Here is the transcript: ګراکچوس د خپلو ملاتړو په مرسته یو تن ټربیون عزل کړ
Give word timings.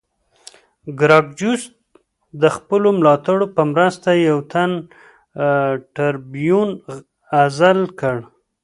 ګراکچوس 0.99 1.61
د 2.41 2.43
خپلو 2.55 2.87
ملاتړو 2.99 3.45
په 3.55 3.61
مرسته 3.73 4.09
یو 4.27 4.37
تن 4.51 4.71
ټربیون 5.95 6.69
عزل 7.41 7.79
کړ 7.99 8.17